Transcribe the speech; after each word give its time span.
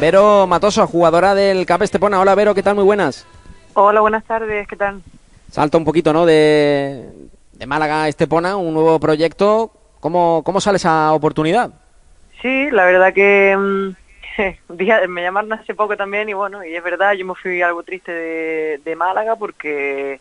Vero 0.00 0.46
Matoso, 0.46 0.86
jugadora 0.86 1.34
del 1.34 1.64
CAP 1.64 1.82
Estepona. 1.82 2.20
Hola 2.20 2.34
Vero, 2.34 2.54
¿qué 2.54 2.62
tal? 2.62 2.74
Muy 2.74 2.84
buenas. 2.84 3.26
Hola, 3.72 4.00
buenas 4.00 4.24
tardes, 4.24 4.68
¿qué 4.68 4.76
tal? 4.76 5.00
Salta 5.50 5.78
un 5.78 5.86
poquito, 5.86 6.12
¿no? 6.12 6.26
De, 6.26 7.08
de 7.52 7.66
Málaga 7.66 8.02
a 8.02 8.08
Estepona, 8.08 8.56
un 8.56 8.74
nuevo 8.74 9.00
proyecto. 9.00 9.72
¿Cómo, 10.00 10.42
¿Cómo 10.44 10.60
sale 10.60 10.76
esa 10.76 11.12
oportunidad? 11.14 11.70
Sí, 12.42 12.70
la 12.70 12.84
verdad 12.84 13.14
que 13.14 13.56
mm, 13.56 13.90
me 15.08 15.22
llamaron 15.22 15.54
hace 15.54 15.74
poco 15.74 15.96
también 15.96 16.28
y 16.28 16.34
bueno, 16.34 16.62
y 16.62 16.74
es 16.74 16.84
verdad, 16.84 17.14
yo 17.14 17.24
me 17.24 17.34
fui 17.34 17.62
algo 17.62 17.82
triste 17.82 18.12
de, 18.12 18.80
de 18.84 18.96
Málaga 18.96 19.36
porque 19.36 20.20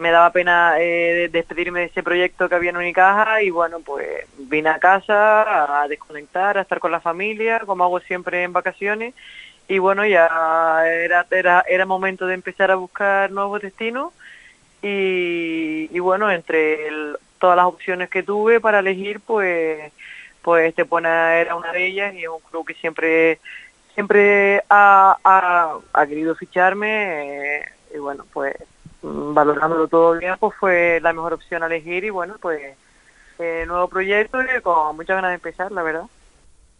me 0.00 0.10
daba 0.10 0.32
pena 0.32 0.74
eh, 0.80 1.28
despedirme 1.32 1.80
de 1.80 1.86
ese 1.86 2.02
proyecto 2.02 2.48
que 2.48 2.54
había 2.56 2.70
en 2.70 2.76
Unicaja 2.78 3.42
y 3.42 3.50
bueno, 3.50 3.80
pues 3.80 4.26
vine 4.38 4.70
a 4.70 4.78
casa 4.80 5.82
a 5.82 5.88
desconectar, 5.88 6.58
a 6.58 6.62
estar 6.62 6.80
con 6.80 6.92
la 6.92 7.00
familia, 7.00 7.60
como 7.66 7.84
hago 7.84 8.00
siempre 8.00 8.42
en 8.44 8.52
vacaciones. 8.52 9.14
Y 9.68 9.78
bueno, 9.78 10.04
ya 10.06 10.84
era, 10.86 11.26
era, 11.30 11.64
era 11.68 11.86
momento 11.86 12.26
de 12.26 12.34
empezar 12.34 12.70
a 12.70 12.76
buscar 12.76 13.30
nuevos 13.30 13.62
destinos. 13.62 14.12
Y, 14.82 15.88
y 15.94 15.98
bueno, 16.00 16.30
entre 16.30 16.88
el- 16.88 17.16
todas 17.38 17.56
las 17.56 17.66
opciones 17.66 18.10
que 18.10 18.22
tuve 18.22 18.60
para 18.60 18.80
elegir, 18.80 19.20
pues 19.20 19.92
pues 20.42 20.70
Estepona 20.70 21.36
era 21.36 21.54
una 21.54 21.70
de 21.72 21.86
ellas 21.86 22.14
y 22.14 22.22
es 22.22 22.28
un 22.28 22.40
club 22.50 22.66
que 22.66 22.74
siempre 22.74 23.38
siempre 23.94 24.62
ha, 24.70 25.16
ha, 25.24 25.78
ha 25.92 26.06
querido 26.06 26.34
ficharme 26.34 27.58
eh, 27.58 27.64
y 27.94 27.98
bueno, 27.98 28.24
pues 28.32 28.54
valorándolo 29.02 29.88
todo 29.88 30.18
bien, 30.18 30.34
pues 30.38 30.54
fue 30.58 31.00
la 31.02 31.12
mejor 31.12 31.34
opción 31.34 31.62
a 31.62 31.66
elegir 31.66 32.04
y 32.04 32.10
bueno, 32.10 32.36
pues 32.40 32.60
eh, 33.38 33.64
nuevo 33.66 33.88
proyecto 33.88 34.38
y 34.42 34.60
con 34.62 34.96
muchas 34.96 35.16
ganas 35.16 35.30
de 35.30 35.36
empezar, 35.36 35.72
la 35.72 35.82
verdad. 35.82 36.04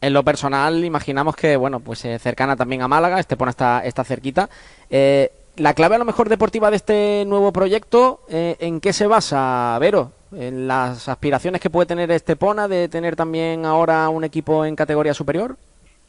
En 0.03 0.15
lo 0.15 0.23
personal, 0.23 0.83
imaginamos 0.85 1.37
que, 1.37 1.57
bueno, 1.57 1.81
pues 1.81 2.05
eh, 2.07 2.19
cercana 2.19 2.57
también 2.57 2.81
a 2.83 2.89
Málaga, 2.89 3.21
Estepona 3.21 3.51
está, 3.51 3.85
está 3.85 4.03
cerquita. 4.03 4.49
Eh, 4.89 5.31
la 5.57 5.75
clave 5.75 5.97
a 5.97 5.99
lo 5.99 6.07
mejor 6.07 6.31
deportiva 6.31 6.71
de 6.71 6.77
este 6.77 7.25
nuevo 7.27 7.53
proyecto, 7.53 8.21
eh, 8.29 8.57
¿en 8.61 8.81
qué 8.81 8.95
se 8.95 9.07
basa, 9.07 9.77
Vero? 9.79 10.13
¿En 10.33 10.67
las 10.67 11.09
aspiraciones 11.09 11.61
que 11.61 11.69
puede 11.69 11.87
tener 11.87 12.11
Estepona 12.11 12.67
de 12.67 12.89
tener 12.89 13.15
también 13.15 13.67
ahora 13.67 14.09
un 14.09 14.25
equipo 14.25 14.65
en 14.65 14.75
categoría 14.75 15.13
superior? 15.13 15.57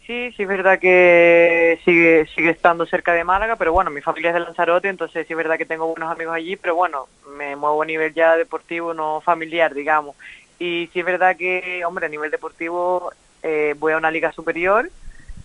Sí, 0.08 0.32
sí 0.36 0.44
es 0.44 0.48
verdad 0.50 0.80
que 0.80 1.80
sigue 1.86 2.26
sigue 2.36 2.50
estando 2.50 2.86
cerca 2.88 3.14
de 3.14 3.24
Málaga, 3.24 3.56
pero 3.56 3.72
bueno, 3.72 3.92
mi 3.92 4.02
familia 4.02 4.30
es 4.32 4.34
de 4.34 4.40
Lanzarote, 4.40 4.90
entonces 4.90 5.28
sí 5.28 5.34
es 5.34 5.38
verdad 5.38 5.58
que 5.60 5.66
tengo 5.68 5.88
buenos 5.88 6.12
amigos 6.12 6.34
allí, 6.36 6.56
pero 6.58 6.76
bueno, 6.76 7.10
me 7.28 7.56
muevo 7.56 7.82
a 7.84 7.86
nivel 7.86 8.12
ya 8.14 8.36
deportivo, 8.36 8.94
no 8.96 9.22
familiar, 9.22 9.74
digamos. 9.76 10.16
Y 10.58 10.90
sí 10.92 11.00
es 11.00 11.06
verdad 11.06 11.38
que, 11.38 11.86
hombre, 11.86 12.08
a 12.08 12.10
nivel 12.10 12.32
deportivo 12.32 13.12
eh, 13.44 13.76
voy 13.78 13.94
a 13.94 13.98
una 13.98 14.10
liga 14.12 14.32
superior, 14.32 14.92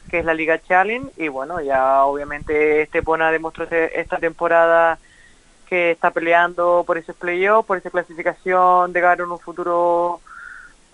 que 0.08 0.20
es 0.20 0.24
la 0.26 0.34
Liga 0.34 0.60
Challenge, 0.62 1.12
y 1.16 1.28
bueno, 1.28 1.60
ya 1.62 2.04
obviamente 2.06 2.82
Estepona 2.82 3.32
demostró 3.32 3.64
este- 3.64 4.00
esta 4.00 4.18
temporada 4.18 5.00
que 5.66 5.90
está 5.92 6.12
peleando 6.12 6.84
por 6.86 6.98
ese 6.98 7.14
playoff, 7.14 7.66
por 7.66 7.78
esa 7.78 7.90
clasificación 7.90 8.92
de 8.92 9.00
ganar 9.00 9.22
un 9.26 9.40
futuro 9.40 10.22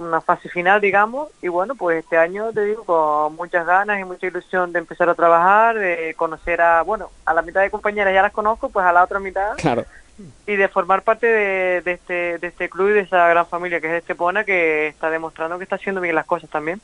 una 0.04 0.20
fase 0.20 0.48
final, 0.48 0.80
digamos, 0.80 1.28
y 1.42 1.48
bueno, 1.48 1.74
pues 1.74 1.98
este 2.04 2.16
año 2.18 2.52
te 2.52 2.64
digo 2.64 2.84
con 2.84 3.34
muchas 3.36 3.66
ganas 3.66 4.00
y 4.00 4.04
mucha 4.04 4.26
ilusión 4.26 4.72
de 4.72 4.78
empezar 4.80 5.08
a 5.08 5.14
trabajar, 5.14 5.78
de 5.78 6.14
conocer 6.16 6.60
a, 6.60 6.82
bueno, 6.82 7.10
a 7.24 7.34
la 7.34 7.42
mitad 7.42 7.60
de 7.62 7.70
compañeras 7.70 8.12
ya 8.14 8.22
las 8.22 8.32
conozco, 8.32 8.68
pues 8.68 8.84
a 8.86 8.92
la 8.92 9.04
otra 9.04 9.18
mitad, 9.20 9.56
Claro. 9.56 9.84
y 10.46 10.56
de 10.56 10.68
formar 10.68 11.02
parte 11.02 11.26
de, 11.26 11.80
de 11.82 11.92
este, 11.92 12.38
de 12.38 12.46
este 12.46 12.68
club 12.68 12.90
y 12.90 12.92
de 12.92 13.00
esa 13.00 13.26
gran 13.28 13.46
familia 13.46 13.80
que 13.80 13.88
es 13.88 14.02
Estepona, 14.02 14.44
que 14.44 14.88
está 14.88 15.10
demostrando 15.10 15.58
que 15.58 15.64
está 15.64 15.76
haciendo 15.76 16.00
bien 16.00 16.14
las 16.14 16.26
cosas 16.26 16.48
también. 16.50 16.80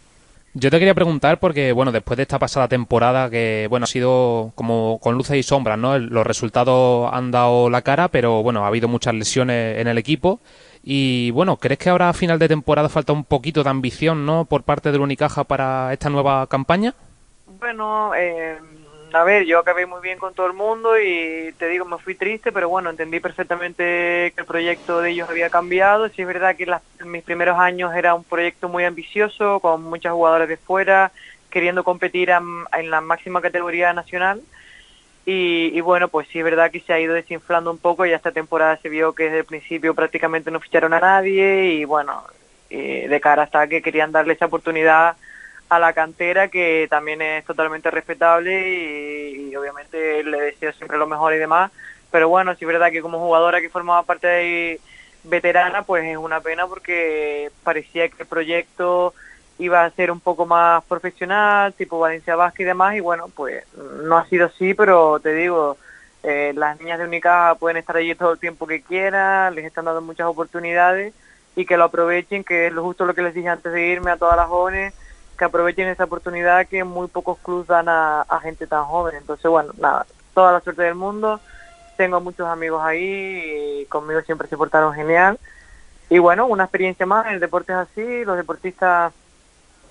Yo 0.54 0.70
te 0.70 0.78
quería 0.78 0.94
preguntar 0.94 1.38
porque, 1.38 1.72
bueno, 1.72 1.92
después 1.92 2.16
de 2.16 2.22
esta 2.22 2.38
pasada 2.38 2.68
temporada 2.68 3.28
que, 3.28 3.66
bueno, 3.68 3.84
ha 3.84 3.86
sido 3.86 4.50
como 4.54 4.98
con 5.00 5.14
luces 5.14 5.36
y 5.36 5.42
sombras, 5.42 5.78
¿no? 5.78 5.98
Los 5.98 6.26
resultados 6.26 7.10
han 7.12 7.30
dado 7.30 7.68
la 7.68 7.82
cara, 7.82 8.08
pero, 8.08 8.42
bueno, 8.42 8.64
ha 8.64 8.68
habido 8.68 8.88
muchas 8.88 9.14
lesiones 9.14 9.78
en 9.78 9.88
el 9.88 9.98
equipo. 9.98 10.40
Y, 10.90 11.30
bueno, 11.32 11.58
¿crees 11.58 11.78
que 11.78 11.90
ahora 11.90 12.08
a 12.08 12.14
final 12.14 12.38
de 12.38 12.48
temporada 12.48 12.88
falta 12.88 13.12
un 13.12 13.22
poquito 13.22 13.62
de 13.62 13.68
ambición, 13.68 14.24
¿no? 14.24 14.46
Por 14.46 14.62
parte 14.62 14.90
del 14.90 15.02
Unicaja 15.02 15.44
para 15.44 15.92
esta 15.92 16.08
nueva 16.08 16.46
campaña? 16.46 16.94
Bueno, 17.44 18.14
eh, 18.14 18.58
a 19.12 19.22
ver, 19.22 19.44
yo 19.44 19.58
acabé 19.58 19.84
muy 19.84 20.00
bien 20.00 20.18
con 20.18 20.32
todo 20.32 20.46
el 20.46 20.54
mundo 20.54 20.98
y 20.98 21.52
te 21.58 21.68
digo, 21.68 21.84
me 21.84 21.98
fui 21.98 22.14
triste, 22.14 22.52
pero 22.52 22.70
bueno, 22.70 22.88
entendí 22.88 23.20
perfectamente 23.20 24.32
que 24.34 24.34
el 24.40 24.46
proyecto 24.46 25.02
de 25.02 25.10
ellos 25.10 25.28
había 25.28 25.50
cambiado. 25.50 26.08
Sí 26.08 26.22
es 26.22 26.28
verdad 26.28 26.56
que 26.56 26.64
las- 26.64 26.82
mis 27.04 27.22
primeros 27.22 27.58
años 27.58 27.94
era 27.94 28.14
un 28.14 28.24
proyecto 28.24 28.70
muy 28.70 28.84
ambicioso, 28.84 29.60
con 29.60 29.82
muchas 29.82 30.14
jugadoras 30.14 30.48
de 30.48 30.56
fuera, 30.56 31.12
queriendo 31.50 31.84
competir 31.84 32.32
am- 32.32 32.64
en 32.72 32.90
la 32.90 33.02
máxima 33.02 33.42
categoría 33.42 33.92
nacional. 33.92 34.40
Y, 35.26 35.70
y 35.74 35.80
bueno, 35.82 36.08
pues 36.08 36.26
sí 36.28 36.38
es 36.38 36.44
verdad 36.44 36.70
que 36.70 36.80
se 36.80 36.92
ha 36.92 37.00
ido 37.00 37.12
desinflando 37.12 37.70
un 37.70 37.78
poco 37.78 38.06
y 38.06 38.12
esta 38.12 38.32
temporada 38.32 38.78
se 38.78 38.88
vio 38.88 39.12
que 39.12 39.24
desde 39.24 39.40
el 39.40 39.44
principio 39.44 39.94
prácticamente 39.94 40.50
no 40.50 40.60
ficharon 40.60 40.94
a 40.94 41.00
nadie 41.00 41.74
y 41.74 41.84
bueno, 41.84 42.24
y 42.70 43.06
de 43.06 43.20
cara 43.20 43.42
hasta 43.42 43.66
que 43.66 43.82
querían 43.82 44.10
darle 44.12 44.32
esa 44.32 44.46
oportunidad 44.46 45.16
a 45.68 45.78
la 45.78 45.92
cantera 45.92 46.48
que 46.48 46.86
también 46.88 47.20
es 47.20 47.44
totalmente 47.44 47.90
respetable 47.90 48.70
y, 48.70 49.50
y 49.50 49.56
obviamente 49.56 50.24
le 50.24 50.40
deseo 50.40 50.72
siempre 50.72 50.96
lo 50.96 51.06
mejor 51.06 51.34
y 51.34 51.38
demás. 51.38 51.70
Pero 52.10 52.28
bueno 52.30 52.54
sí 52.54 52.64
es 52.64 52.68
verdad 52.68 52.90
que 52.90 53.02
como 53.02 53.18
jugadora 53.18 53.60
que 53.60 53.68
formaba 53.68 54.02
parte 54.04 54.26
de 54.26 54.80
veterana 55.24 55.82
pues 55.82 56.04
es 56.04 56.16
una 56.16 56.40
pena 56.40 56.66
porque 56.66 57.50
parecía 57.64 58.08
que 58.08 58.22
el 58.22 58.28
proyecto 58.28 59.12
iba 59.58 59.84
a 59.84 59.90
ser 59.90 60.10
un 60.10 60.20
poco 60.20 60.46
más 60.46 60.84
profesional 60.84 61.72
tipo 61.74 61.98
Valencia 61.98 62.36
Vázquez 62.36 62.64
y 62.64 62.68
demás 62.68 62.94
y 62.96 63.00
bueno 63.00 63.28
pues 63.34 63.64
no 64.04 64.16
ha 64.16 64.26
sido 64.26 64.46
así 64.46 64.74
pero 64.74 65.18
te 65.20 65.32
digo 65.34 65.76
eh, 66.22 66.52
las 66.54 66.78
niñas 66.80 66.98
de 66.98 67.04
Unicaja 67.06 67.54
pueden 67.56 67.76
estar 67.76 67.96
allí 67.96 68.14
todo 68.14 68.32
el 68.32 68.38
tiempo 68.38 68.66
que 68.66 68.82
quieran 68.82 69.54
les 69.54 69.64
están 69.64 69.84
dando 69.84 70.00
muchas 70.00 70.26
oportunidades 70.26 71.14
y 71.56 71.66
que 71.66 71.76
lo 71.76 71.84
aprovechen 71.84 72.44
que 72.44 72.68
es 72.68 72.72
lo 72.72 72.82
justo 72.82 73.04
lo 73.04 73.14
que 73.14 73.22
les 73.22 73.34
dije 73.34 73.48
antes 73.48 73.72
de 73.72 73.86
irme 73.86 74.10
a 74.10 74.16
todas 74.16 74.36
las 74.36 74.46
jóvenes 74.46 74.94
que 75.38 75.44
aprovechen 75.44 75.88
esa 75.88 76.04
oportunidad 76.04 76.66
que 76.66 76.84
muy 76.84 77.06
pocos 77.06 77.38
clubes 77.38 77.68
dan 77.68 77.88
a, 77.88 78.22
a 78.22 78.40
gente 78.40 78.66
tan 78.66 78.84
joven. 78.84 79.14
Entonces, 79.16 79.48
bueno, 79.48 79.72
nada, 79.78 80.04
toda 80.34 80.52
la 80.52 80.60
suerte 80.60 80.82
del 80.82 80.96
mundo. 80.96 81.40
Tengo 81.96 82.20
muchos 82.20 82.46
amigos 82.46 82.82
ahí 82.84 83.80
y 83.80 83.86
conmigo 83.86 84.20
siempre 84.22 84.48
se 84.48 84.56
portaron 84.56 84.92
genial. 84.94 85.38
Y 86.10 86.18
bueno, 86.18 86.46
una 86.46 86.64
experiencia 86.64 87.06
más, 87.06 87.26
el 87.28 87.40
deporte 87.40 87.72
es 87.72 87.78
así, 87.78 88.24
los 88.24 88.36
deportistas 88.36 89.12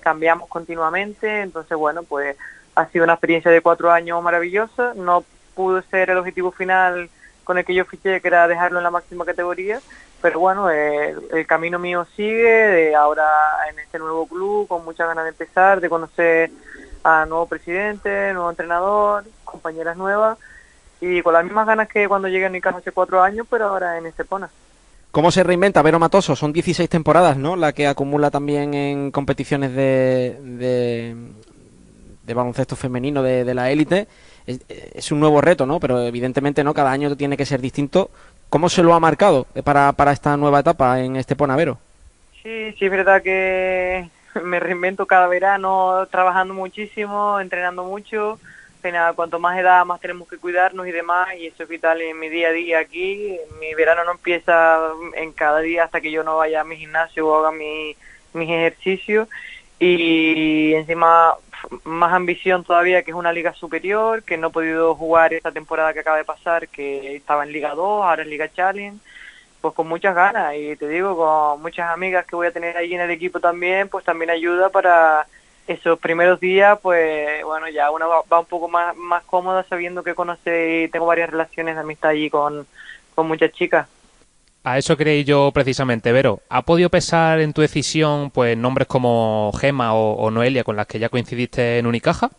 cambiamos 0.00 0.48
continuamente, 0.48 1.42
entonces 1.42 1.76
bueno, 1.76 2.02
pues 2.02 2.36
ha 2.74 2.86
sido 2.86 3.04
una 3.04 3.14
experiencia 3.14 3.50
de 3.50 3.60
cuatro 3.60 3.90
años 3.90 4.22
maravillosa, 4.22 4.94
no 4.94 5.24
pudo 5.54 5.82
ser 5.82 6.10
el 6.10 6.18
objetivo 6.18 6.52
final 6.52 7.10
con 7.44 7.58
el 7.58 7.64
que 7.64 7.74
yo 7.74 7.84
fiché, 7.84 8.20
que 8.20 8.28
era 8.28 8.46
dejarlo 8.46 8.78
en 8.78 8.84
la 8.84 8.90
máxima 8.90 9.24
categoría, 9.24 9.80
pero 10.20 10.38
bueno, 10.40 10.70
eh, 10.70 11.16
el 11.32 11.46
camino 11.46 11.78
mío 11.78 12.06
sigue, 12.14 12.50
de 12.50 12.94
ahora 12.94 13.26
en 13.70 13.78
este 13.78 13.98
nuevo 13.98 14.26
club, 14.26 14.68
con 14.68 14.84
muchas 14.84 15.08
ganas 15.08 15.24
de 15.24 15.30
empezar, 15.30 15.80
de 15.80 15.88
conocer 15.88 16.50
a 17.02 17.24
nuevo 17.26 17.46
presidente, 17.46 18.32
nuevo 18.32 18.50
entrenador, 18.50 19.24
compañeras 19.44 19.96
nuevas, 19.96 20.38
y 21.00 21.22
con 21.22 21.32
las 21.32 21.44
mismas 21.44 21.66
ganas 21.66 21.88
que 21.88 22.08
cuando 22.08 22.28
llegué 22.28 22.46
a 22.46 22.60
casa 22.60 22.78
hace 22.78 22.92
cuatro 22.92 23.22
años, 23.22 23.46
pero 23.48 23.66
ahora 23.66 23.98
en 23.98 24.06
Estepona. 24.06 24.50
¿Cómo 25.18 25.32
se 25.32 25.42
reinventa 25.42 25.82
Vero 25.82 25.98
Matoso? 25.98 26.36
Son 26.36 26.52
16 26.52 26.88
temporadas, 26.88 27.36
¿no? 27.36 27.56
La 27.56 27.72
que 27.72 27.88
acumula 27.88 28.30
también 28.30 28.72
en 28.72 29.10
competiciones 29.10 29.74
de, 29.74 30.36
de, 32.24 32.34
baloncesto 32.34 32.76
femenino 32.76 33.20
de, 33.24 33.52
la 33.52 33.68
élite. 33.72 34.06
Es, 34.46 35.10
un 35.10 35.18
nuevo 35.18 35.40
reto, 35.40 35.66
¿no? 35.66 35.80
Pero 35.80 36.00
evidentemente 36.02 36.62
no, 36.62 36.72
cada 36.72 36.92
año 36.92 37.16
tiene 37.16 37.36
que 37.36 37.46
ser 37.46 37.60
distinto. 37.60 38.10
¿Cómo 38.48 38.68
se 38.68 38.84
lo 38.84 38.94
ha 38.94 39.00
marcado 39.00 39.48
para, 39.64 39.90
para 39.90 40.12
esta 40.12 40.36
nueva 40.36 40.60
etapa 40.60 41.00
en 41.00 41.16
Estepona, 41.16 41.56
Vero? 41.56 41.78
Sí, 42.40 42.72
sí, 42.78 42.84
es 42.84 42.90
verdad 42.92 43.20
que 43.20 44.08
me 44.44 44.60
reinvento 44.60 45.04
cada 45.06 45.26
verano 45.26 46.06
trabajando 46.12 46.54
muchísimo, 46.54 47.40
entrenando 47.40 47.82
mucho. 47.82 48.38
Nada, 48.82 49.12
cuanto 49.12 49.38
más 49.38 49.58
edad, 49.58 49.84
más 49.84 50.00
tenemos 50.00 50.28
que 50.28 50.38
cuidarnos 50.38 50.86
y 50.86 50.92
demás, 50.92 51.28
y 51.36 51.46
eso 51.46 51.64
es 51.64 51.68
vital 51.68 52.00
en 52.00 52.18
mi 52.18 52.30
día 52.30 52.48
a 52.48 52.52
día 52.52 52.78
aquí. 52.78 53.36
Mi 53.60 53.74
verano 53.74 54.02
no 54.04 54.12
empieza 54.12 54.78
en 55.14 55.32
cada 55.32 55.60
día 55.60 55.84
hasta 55.84 56.00
que 56.00 56.10
yo 56.10 56.22
no 56.22 56.38
vaya 56.38 56.62
a 56.62 56.64
mi 56.64 56.76
gimnasio 56.76 57.26
o 57.26 57.36
haga 57.38 57.52
mi, 57.52 57.94
mis 58.32 58.48
ejercicios. 58.48 59.28
Y 59.78 60.72
encima, 60.74 61.34
más 61.84 62.12
ambición 62.14 62.64
todavía, 62.64 63.02
que 63.02 63.10
es 63.10 63.16
una 63.16 63.32
liga 63.32 63.52
superior, 63.52 64.22
que 64.22 64.38
no 64.38 64.48
he 64.48 64.52
podido 64.52 64.94
jugar 64.94 65.34
esta 65.34 65.52
temporada 65.52 65.92
que 65.92 66.00
acaba 66.00 66.16
de 66.16 66.24
pasar, 66.24 66.68
que 66.68 67.16
estaba 67.16 67.44
en 67.44 67.52
Liga 67.52 67.74
2, 67.74 67.78
ahora 68.04 68.22
es 68.22 68.28
Liga 68.28 68.50
Challenge 68.50 68.98
pues 69.60 69.74
con 69.74 69.88
muchas 69.88 70.14
ganas 70.14 70.54
y 70.54 70.76
te 70.76 70.86
digo 70.86 71.16
con 71.16 71.60
muchas 71.60 71.90
amigas 71.90 72.24
que 72.24 72.36
voy 72.36 72.46
a 72.46 72.52
tener 72.52 72.76
ahí 72.76 72.94
en 72.94 73.00
el 73.00 73.10
equipo 73.10 73.40
también 73.40 73.88
pues 73.88 74.04
también 74.04 74.30
ayuda 74.30 74.68
para 74.68 75.26
esos 75.68 75.98
primeros 75.98 76.40
días 76.40 76.78
pues 76.82 77.44
bueno 77.44 77.68
ya 77.68 77.90
una 77.90 78.06
va, 78.06 78.22
va 78.30 78.40
un 78.40 78.46
poco 78.46 78.68
más 78.68 78.96
más 78.96 79.22
cómoda 79.24 79.64
sabiendo 79.68 80.02
que 80.02 80.14
conoce 80.14 80.84
y 80.84 80.88
tengo 80.88 81.06
varias 81.06 81.30
relaciones 81.30 81.74
de 81.74 81.80
amistad 81.82 82.10
allí 82.10 82.30
con, 82.30 82.66
con 83.14 83.28
muchas 83.28 83.52
chicas 83.52 83.86
A 84.64 84.78
eso 84.78 84.96
creí 84.96 85.24
yo 85.24 85.50
precisamente, 85.52 86.12
Vero. 86.12 86.40
¿Ha 86.48 86.62
podido 86.62 86.90
pesar 86.90 87.40
en 87.40 87.52
tu 87.52 87.60
decisión 87.62 88.30
pues 88.30 88.56
nombres 88.56 88.88
como 88.88 89.52
Gema 89.58 89.94
o, 89.94 90.14
o 90.14 90.30
Noelia 90.30 90.64
con 90.64 90.76
las 90.76 90.86
que 90.86 90.98
ya 90.98 91.08
coincidiste 91.08 91.78
en 91.78 91.86
Unicaja? 91.86 92.30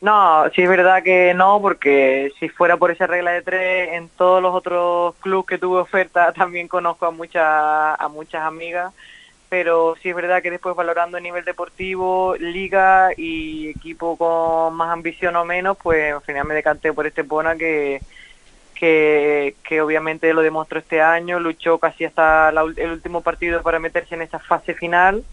No, 0.00 0.48
sí 0.54 0.62
es 0.62 0.68
verdad 0.68 1.02
que 1.02 1.34
no, 1.34 1.60
porque 1.60 2.30
si 2.38 2.48
fuera 2.48 2.76
por 2.76 2.92
esa 2.92 3.08
regla 3.08 3.32
de 3.32 3.42
tres, 3.42 3.92
en 3.94 4.08
todos 4.10 4.40
los 4.40 4.54
otros 4.54 5.16
clubes 5.16 5.46
que 5.46 5.58
tuve 5.58 5.80
oferta 5.80 6.32
también 6.36 6.68
conozco 6.68 7.06
a 7.06 7.10
muchas 7.10 7.44
a 7.44 8.08
muchas 8.08 8.42
amigas, 8.42 8.92
pero 9.48 9.96
sí 10.02 10.10
es 10.10 10.14
verdad 10.14 10.42
que 10.42 10.50
después 10.50 10.76
valorando 10.76 11.16
a 11.16 11.20
nivel 11.20 11.44
deportivo, 11.44 12.36
liga 12.38 13.10
y 13.16 13.68
equipo 13.68 14.16
con 14.16 14.74
más 14.74 14.90
ambición 14.90 15.36
o 15.36 15.44
menos, 15.44 15.76
pues 15.82 16.12
al 16.14 16.22
final 16.22 16.46
me 16.46 16.54
decanté 16.54 16.92
por 16.92 17.06
este 17.06 17.24
Pona 17.24 17.56
que, 17.56 18.02
que, 18.74 19.54
que 19.62 19.80
obviamente 19.80 20.32
lo 20.34 20.42
demostró 20.42 20.78
este 20.78 21.00
año, 21.00 21.40
luchó 21.40 21.78
casi 21.78 22.04
hasta 22.04 22.50
el 22.50 22.90
último 22.90 23.22
partido 23.22 23.62
para 23.62 23.78
meterse 23.78 24.14
en 24.14 24.22
esa 24.22 24.38
fase 24.38 24.74
final 24.74 25.24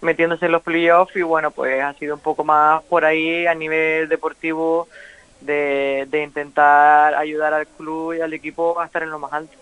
metiéndose 0.00 0.46
en 0.46 0.52
los 0.52 0.62
playoffs 0.62 1.16
y 1.16 1.22
bueno, 1.22 1.50
pues 1.50 1.82
ha 1.82 1.92
sido 1.94 2.14
un 2.14 2.20
poco 2.20 2.44
más 2.44 2.82
por 2.84 3.04
ahí 3.04 3.46
a 3.46 3.54
nivel 3.54 4.08
deportivo 4.08 4.88
de, 5.40 6.06
de 6.10 6.22
intentar 6.22 7.14
ayudar 7.14 7.54
al 7.54 7.66
club 7.66 8.14
y 8.14 8.20
al 8.20 8.32
equipo 8.32 8.78
a 8.80 8.86
estar 8.86 9.02
en 9.02 9.10
lo 9.10 9.18
más 9.18 9.32
alto. 9.32 9.56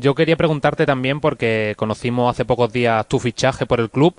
Yo 0.00 0.14
quería 0.14 0.36
preguntarte 0.36 0.86
también 0.86 1.20
porque 1.20 1.74
conocimos 1.76 2.30
hace 2.30 2.44
pocos 2.44 2.72
días 2.72 3.06
tu 3.08 3.18
fichaje 3.18 3.66
por 3.66 3.80
el 3.80 3.90
club, 3.90 4.14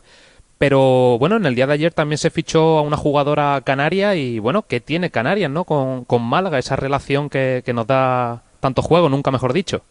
pero 0.57 1.17
bueno, 1.19 1.37
en 1.37 1.45
el 1.45 1.55
día 1.55 1.67
de 1.67 1.73
ayer 1.73 1.93
también 1.93 2.17
se 2.17 2.29
fichó 2.29 2.77
a 2.77 2.81
una 2.81 2.97
jugadora 2.97 3.61
canaria 3.63 4.15
y 4.15 4.39
bueno, 4.39 4.63
¿qué 4.63 4.79
tiene 4.79 5.09
Canarias, 5.09 5.49
no? 5.49 5.63
Con, 5.63 6.05
con 6.05 6.21
Málaga, 6.21 6.59
esa 6.59 6.75
relación 6.75 7.29
que, 7.29 7.61
que 7.65 7.73
nos 7.73 7.87
da 7.87 8.43
tanto 8.59 8.81
juego, 8.81 9.09
nunca 9.09 9.31
mejor 9.31 9.53
dicho. 9.53 9.81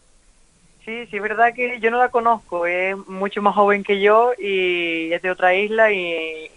Sí, 0.89 1.05
sí, 1.05 1.17
es 1.17 1.21
verdad 1.21 1.53
que 1.53 1.79
yo 1.79 1.91
no 1.91 1.99
la 1.99 2.09
conozco, 2.09 2.65
es 2.65 2.97
mucho 3.07 3.43
más 3.43 3.53
joven 3.53 3.83
que 3.83 4.01
yo 4.01 4.31
y 4.39 5.13
es 5.13 5.21
de 5.21 5.29
otra 5.29 5.53
isla 5.53 5.91
y, 5.91 6.49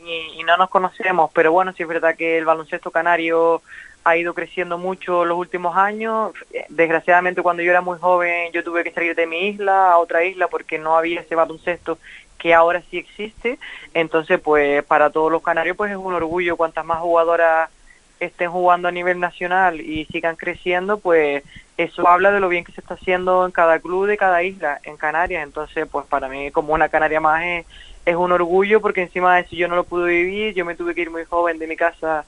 no 0.47 0.57
nos 0.57 0.71
conocemos, 0.71 1.31
pero 1.35 1.53
bueno, 1.53 1.73
sí 1.73 1.83
es 1.83 1.89
verdad 1.89 2.17
que 2.17 2.39
el 2.39 2.47
baloncesto 2.47 2.91
canario 2.91 3.61
ha 4.05 4.17
ido 4.17 4.35
creciendo 4.35 4.79
mucho 4.79 5.25
los 5.25 5.39
últimos 5.39 5.77
años. 5.77 6.33
Desgraciadamente 6.69 7.43
cuando 7.43 7.63
yo 7.63 7.71
era 7.71 7.81
muy 7.81 7.99
joven 7.99 8.53
yo 8.53 8.65
tuve 8.65 8.85
que 8.85 8.93
salir 8.93 9.15
de 9.15 9.27
mi 9.27 9.49
isla 9.49 9.93
a 9.93 9.99
otra 9.99 10.25
isla 10.25 10.49
porque 10.49 10.79
no 10.79 10.97
había 10.97 11.21
ese 11.21 11.35
baloncesto 11.35 11.99
que 12.39 12.55
ahora 12.55 12.83
sí 12.91 12.99
existe. 12.99 13.59
Entonces, 13.95 14.41
pues 14.41 14.83
para 14.85 15.11
todos 15.11 15.31
los 15.31 15.43
canarios 15.43 15.77
pues 15.77 15.93
es 15.93 15.97
un 15.97 16.15
orgullo 16.15 16.57
cuantas 16.57 16.85
más 16.85 17.01
jugadoras 17.01 17.71
estén 18.19 18.51
jugando 18.51 18.89
a 18.89 18.93
nivel 18.93 19.19
nacional 19.19 19.81
y 19.81 20.05
sigan 20.07 20.37
creciendo, 20.37 20.99
pues 20.99 21.43
eso 21.77 22.07
habla 22.07 22.31
de 22.31 22.39
lo 22.39 22.49
bien 22.49 22.65
que 22.65 22.73
se 22.73 22.81
está 22.81 22.95
haciendo 22.95 23.45
en 23.45 23.51
cada 23.51 23.81
club 23.81 24.07
de 24.07 24.17
cada 24.17 24.43
isla, 24.43 24.81
en 24.85 24.97
Canarias. 24.97 25.43
Entonces, 25.43 25.89
pues 25.91 26.07
para 26.07 26.29
mí 26.29 26.51
como 26.51 26.73
una 26.73 26.89
canaria 26.89 27.21
más 27.21 27.43
es, 27.45 27.67
es 28.07 28.17
un 28.17 28.33
orgullo 28.33 28.81
porque 28.81 29.03
encima 29.03 29.35
de 29.35 29.43
eso 29.43 29.57
yo 29.57 29.69
no 29.69 29.77
lo 29.77 29.85
pude 29.85 30.13
vivir, 30.13 30.55
yo 30.55 30.65
me 30.65 30.77
tuve 30.77 30.95
que 30.95 31.03
ir 31.03 31.11
muy 31.11 31.25
joven 31.25 31.59
de 31.59 31.67
mi 31.67 31.77
casa 31.77 32.25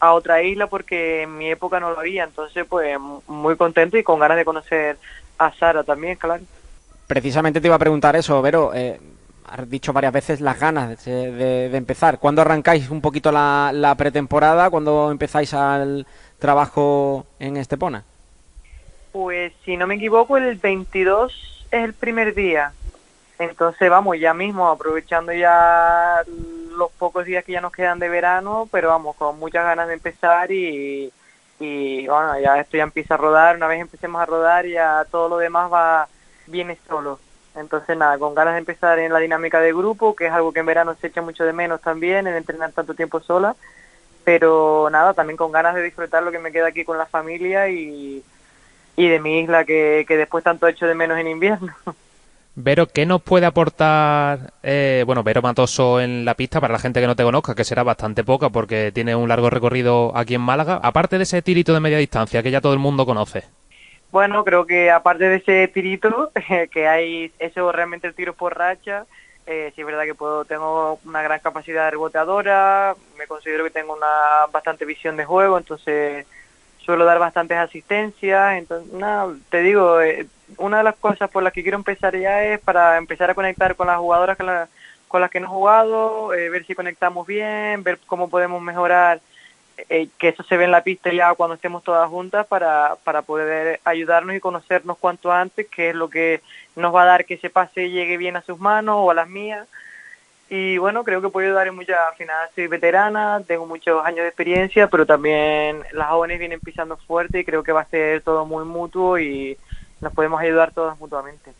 a 0.00 0.12
otra 0.12 0.42
isla 0.42 0.66
porque 0.66 1.22
en 1.22 1.36
mi 1.36 1.50
época 1.50 1.80
no 1.80 1.90
lo 1.90 2.00
había. 2.00 2.24
Entonces, 2.24 2.66
pues 2.68 2.98
muy 3.26 3.56
contento 3.56 3.96
y 3.96 4.02
con 4.02 4.18
ganas 4.18 4.36
de 4.36 4.44
conocer 4.44 4.98
a 5.38 5.52
Sara 5.52 5.84
también, 5.84 6.16
claro. 6.16 6.42
Precisamente 7.06 7.60
te 7.60 7.68
iba 7.68 7.76
a 7.76 7.80
preguntar 7.80 8.16
eso, 8.16 8.40
Vero. 8.42 8.72
Eh, 8.74 9.00
has 9.48 9.70
dicho 9.70 9.92
varias 9.92 10.12
veces 10.12 10.40
las 10.40 10.58
ganas 10.58 11.04
de, 11.04 11.76
empezar. 11.76 12.18
¿Cuándo 12.18 12.42
arrancáis 12.42 12.90
un 12.90 13.00
poquito 13.00 13.30
la, 13.30 13.70
la 13.72 13.94
pretemporada? 13.94 14.70
¿Cuándo 14.70 15.10
empezáis 15.10 15.54
al 15.54 16.06
trabajo 16.38 17.26
en 17.38 17.56
Estepona? 17.56 18.04
Pues 19.12 19.52
si 19.64 19.76
no 19.76 19.86
me 19.86 19.94
equivoco, 19.94 20.36
el 20.36 20.56
22 20.56 21.32
es 21.70 21.84
el 21.84 21.94
primer 21.94 22.34
día. 22.34 22.72
Entonces 23.38 23.88
vamos, 23.88 24.18
ya 24.18 24.34
mismo, 24.34 24.68
aprovechando 24.68 25.32
ya 25.32 26.22
los 26.76 26.90
pocos 26.92 27.24
días 27.24 27.44
que 27.44 27.52
ya 27.52 27.60
nos 27.60 27.72
quedan 27.72 27.98
de 27.98 28.08
verano, 28.08 28.68
pero 28.70 28.88
vamos, 28.88 29.16
con 29.16 29.38
muchas 29.38 29.64
ganas 29.64 29.88
de 29.88 29.94
empezar 29.94 30.50
y, 30.52 31.12
y 31.58 32.06
bueno, 32.06 32.38
ya 32.40 32.58
esto 32.60 32.76
ya 32.76 32.82
empieza 32.84 33.14
a 33.14 33.18
rodar. 33.18 33.56
Una 33.56 33.66
vez 33.66 33.80
empecemos 33.80 34.20
a 34.20 34.26
rodar, 34.26 34.66
ya 34.66 35.06
todo 35.10 35.28
lo 35.28 35.38
demás 35.38 35.72
va 35.72 36.08
viene 36.46 36.78
solo. 36.88 37.18
Entonces, 37.56 37.96
nada, 37.96 38.18
con 38.18 38.34
ganas 38.34 38.54
de 38.54 38.60
empezar 38.60 38.98
en 38.98 39.12
la 39.12 39.18
dinámica 39.18 39.60
de 39.60 39.72
grupo, 39.72 40.14
que 40.14 40.26
es 40.26 40.32
algo 40.32 40.52
que 40.52 40.60
en 40.60 40.66
verano 40.66 40.94
se 41.00 41.06
echa 41.06 41.22
mucho 41.22 41.44
de 41.44 41.52
menos 41.54 41.80
también, 41.80 42.26
en 42.26 42.34
entrenar 42.34 42.72
tanto 42.72 42.94
tiempo 42.94 43.20
sola. 43.20 43.56
Pero 44.24 44.88
nada, 44.90 45.14
también 45.14 45.36
con 45.36 45.52
ganas 45.52 45.74
de 45.74 45.82
disfrutar 45.82 46.22
lo 46.22 46.32
que 46.32 46.38
me 46.38 46.52
queda 46.52 46.68
aquí 46.68 46.84
con 46.84 46.98
la 46.98 47.06
familia 47.06 47.68
y, 47.68 48.22
y 48.96 49.08
de 49.08 49.20
mi 49.20 49.40
isla 49.40 49.64
que, 49.64 50.04
que 50.06 50.16
después 50.16 50.44
tanto 50.44 50.66
echo 50.66 50.86
de 50.86 50.94
menos 50.94 51.18
en 51.18 51.28
invierno. 51.28 51.74
Vero, 52.58 52.86
¿qué 52.86 53.04
nos 53.04 53.20
puede 53.20 53.44
aportar, 53.44 54.54
eh, 54.62 55.04
bueno, 55.04 55.22
Vero 55.22 55.42
Matoso 55.42 56.00
en 56.00 56.24
la 56.24 56.32
pista 56.32 56.58
para 56.58 56.72
la 56.72 56.78
gente 56.78 57.02
que 57.02 57.06
no 57.06 57.14
te 57.14 57.22
conozca, 57.22 57.54
que 57.54 57.64
será 57.64 57.82
bastante 57.82 58.24
poca 58.24 58.48
porque 58.48 58.92
tiene 58.94 59.14
un 59.14 59.28
largo 59.28 59.50
recorrido 59.50 60.16
aquí 60.16 60.36
en 60.36 60.40
Málaga, 60.40 60.80
aparte 60.82 61.18
de 61.18 61.24
ese 61.24 61.42
tirito 61.42 61.74
de 61.74 61.80
media 61.80 61.98
distancia 61.98 62.42
que 62.42 62.50
ya 62.50 62.62
todo 62.62 62.72
el 62.72 62.78
mundo 62.78 63.04
conoce? 63.04 63.44
Bueno, 64.10 64.42
creo 64.42 64.64
que 64.64 64.90
aparte 64.90 65.28
de 65.28 65.36
ese 65.36 65.68
tirito, 65.68 66.32
que 66.72 66.88
hay 66.88 67.30
eso 67.38 67.70
realmente 67.72 68.06
el 68.06 68.14
tiro 68.14 68.32
por 68.32 68.56
racha, 68.56 69.04
eh, 69.46 69.70
sí 69.74 69.82
es 69.82 69.86
verdad 69.86 70.04
que 70.04 70.14
puedo, 70.14 70.46
tengo 70.46 70.98
una 71.04 71.20
gran 71.20 71.40
capacidad 71.40 71.90
reboteadora, 71.90 72.96
me 73.18 73.26
considero 73.26 73.64
que 73.64 73.70
tengo 73.70 73.92
una 73.92 74.46
bastante 74.50 74.86
visión 74.86 75.18
de 75.18 75.26
juego, 75.26 75.58
entonces 75.58 76.26
suelo 76.78 77.04
dar 77.04 77.18
bastantes 77.18 77.58
asistencias, 77.58 78.56
entonces, 78.56 78.90
nada, 78.94 79.34
te 79.50 79.60
digo, 79.60 80.00
eh, 80.00 80.26
una 80.58 80.78
de 80.78 80.84
las 80.84 80.96
cosas 80.96 81.30
por 81.30 81.42
las 81.42 81.52
que 81.52 81.62
quiero 81.62 81.78
empezar 81.78 82.16
ya 82.16 82.44
es 82.44 82.60
para 82.60 82.96
empezar 82.98 83.30
a 83.30 83.34
conectar 83.34 83.74
con 83.76 83.86
las 83.86 83.98
jugadoras 83.98 84.36
con, 84.36 84.48
con 85.08 85.20
las 85.20 85.30
que 85.30 85.40
no 85.40 85.46
he 85.46 85.50
jugado, 85.50 86.34
eh, 86.34 86.50
ver 86.50 86.66
si 86.66 86.74
conectamos 86.74 87.26
bien, 87.26 87.82
ver 87.82 87.98
cómo 88.06 88.28
podemos 88.28 88.62
mejorar 88.62 89.20
eh, 89.90 90.08
que 90.18 90.28
eso 90.28 90.42
se 90.42 90.56
ve 90.56 90.64
en 90.64 90.70
la 90.70 90.82
pista 90.82 91.12
ya 91.12 91.34
cuando 91.34 91.54
estemos 91.54 91.84
todas 91.84 92.08
juntas 92.08 92.46
para, 92.46 92.96
para 93.04 93.22
poder 93.22 93.80
ayudarnos 93.84 94.34
y 94.34 94.40
conocernos 94.40 94.96
cuanto 94.98 95.30
antes, 95.30 95.66
que 95.68 95.90
es 95.90 95.94
lo 95.94 96.08
que 96.08 96.40
nos 96.76 96.94
va 96.94 97.02
a 97.02 97.06
dar 97.06 97.24
que 97.26 97.34
ese 97.34 97.50
pase 97.50 97.90
llegue 97.90 98.16
bien 98.16 98.36
a 98.36 98.42
sus 98.42 98.58
manos 98.58 98.96
o 98.98 99.10
a 99.10 99.14
las 99.14 99.28
mías. 99.28 99.68
Y 100.48 100.78
bueno, 100.78 101.02
creo 101.04 101.20
que 101.20 101.28
puedo 101.28 101.46
ayudar 101.46 101.66
en 101.66 101.74
muchas, 101.74 101.98
al 101.98 102.14
final 102.16 102.48
soy 102.54 102.68
veterana, 102.68 103.42
tengo 103.46 103.66
muchos 103.66 104.04
años 104.04 104.20
de 104.20 104.28
experiencia, 104.28 104.88
pero 104.88 105.04
también 105.04 105.82
las 105.92 106.08
jóvenes 106.08 106.38
vienen 106.38 106.60
pisando 106.60 106.96
fuerte 106.96 107.40
y 107.40 107.44
creo 107.44 107.62
que 107.62 107.72
va 107.72 107.80
a 107.82 107.86
ser 107.86 108.22
todo 108.22 108.46
muy 108.46 108.64
mutuo 108.64 109.18
y 109.18 109.58
nos 110.00 110.12
podemos 110.12 110.40
ayudar 110.40 110.72
todas 110.72 110.98
mutuamente. 110.98 111.52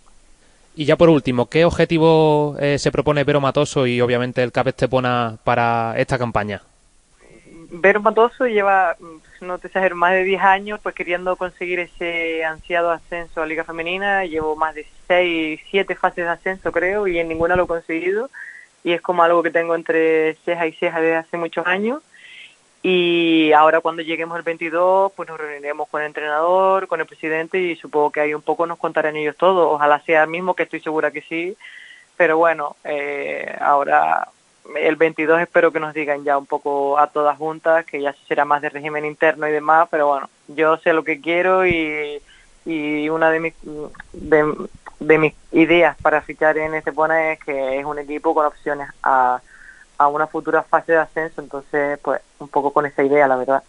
Y 0.75 0.85
ya 0.85 0.97
por 0.97 1.09
último, 1.09 1.49
¿qué 1.49 1.65
objetivo 1.65 2.55
eh, 2.61 2.79
se 2.79 2.93
propone 2.93 3.25
Vero 3.25 3.41
Matoso 3.41 3.87
y 3.87 4.01
obviamente 4.03 4.43
el 4.43 4.53
CAP 4.53 4.69
Estepona 4.69 5.39
para 5.43 5.95
esta 5.97 6.19
campaña? 6.19 6.61
Vero 7.71 8.01
Matoso 8.01 8.47
lleva, 8.47 8.95
no 9.41 9.59
te 9.59 9.69
exagero, 9.69 9.97
más 9.97 10.13
de 10.13 10.25
10 10.25 10.43
años 10.43 10.81
pues 10.83 10.95
queriendo 10.95 11.35
conseguir 11.37 11.81
ese 11.81 12.45
ansiado 12.45 12.91
ascenso 12.91 13.41
a 13.41 13.47
Liga 13.47 13.65
Femenina. 13.65 14.27
Llevo 14.27 14.55
más 14.55 14.75
de 14.75 14.87
6, 15.09 15.61
7 15.71 15.95
fases 15.95 16.27
de 16.27 16.31
ascenso 16.31 16.71
creo 16.71 17.07
y 17.07 17.19
en 17.19 17.29
ninguna 17.29 17.57
lo 17.57 17.65
he 17.65 17.69
conseguido. 17.69 18.29
Y 18.85 18.93
es 18.93 19.01
como 19.01 19.23
algo 19.23 19.43
que 19.43 19.51
tengo 19.51 19.75
entre 19.75 20.35
ceja 20.45 20.67
y 20.67 20.73
ceja 20.73 21.01
desde 21.01 21.17
hace 21.17 21.37
muchos 21.39 21.67
años. 21.67 22.03
Y 22.89 23.51
ahora 23.53 23.81
cuando 23.81 24.03
lleguemos 24.03 24.37
al 24.37 24.45
22 24.45 25.11
pues 25.17 25.29
nos 25.29 25.41
reuniremos 25.41 25.89
con 25.89 26.03
el 26.03 26.07
entrenador, 26.07 26.87
con 26.87 27.01
el 27.01 27.07
presidente 27.07 27.59
y 27.59 27.75
supongo 27.75 28.13
que 28.13 28.21
ahí 28.21 28.33
un 28.33 28.43
poco 28.43 28.65
nos 28.65 28.79
contarán 28.79 29.17
ellos 29.17 29.37
todo. 29.37 29.71
Ojalá 29.71 29.99
sea 30.03 30.23
el 30.23 30.31
mismo, 30.31 30.55
que 30.55 30.63
estoy 30.63 30.79
segura 30.79 31.11
que 31.11 31.23
sí. 31.23 31.57
Pero 32.17 32.39
bueno, 32.39 32.77
eh, 32.85 33.57
ahora 33.61 34.29
el 34.77 34.95
22 34.95 35.41
espero 35.41 35.73
que 35.73 35.81
nos 35.81 35.95
digan 35.95 36.23
ya 36.23 36.39
un 36.39 36.47
poco 36.47 36.97
a 36.97 37.09
todas 37.09 37.37
juntas, 37.37 37.85
que 37.87 38.01
ya 38.01 38.15
será 38.29 38.45
más 38.45 38.63
de 38.63 38.69
régimen 38.69 39.05
interno 39.05 39.49
y 39.49 39.53
demás, 39.53 39.89
pero 39.91 40.07
bueno, 40.07 40.31
yo 40.47 40.77
sé 40.77 40.93
lo 40.93 41.03
que 41.03 41.21
quiero 41.21 41.67
y, 41.67 42.23
y 42.65 43.09
una 43.09 43.33
de 43.33 43.41
mis, 43.41 43.55
de, 44.13 45.19
mis 45.19 45.35
ideas 45.51 45.97
para 46.01 46.23
fichar 46.23 46.57
en 46.57 46.77
este 46.77 46.93
pone 46.93 47.33
es 47.33 47.41
que 47.41 47.81
es 47.81 47.85
un 47.85 47.99
equipo 47.99 48.33
con 48.33 48.47
opciones 48.47 48.89
a, 49.03 49.41
a 49.99 50.09
una 50.09 50.27
futura 50.27 50.63
fase 50.63 50.93
de 50.93 50.99
ascenso, 50.99 51.41
entonces 51.41 51.99
pues 52.01 52.21
un 52.39 52.49
poco 52.49 52.73
con 52.73 52.87
esa 52.87 53.03
idea, 53.03 53.27
la 53.29 53.37
verdad. 53.37 53.63